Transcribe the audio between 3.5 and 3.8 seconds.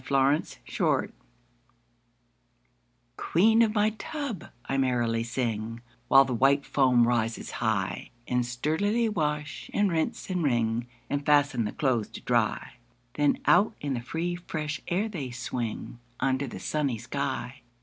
of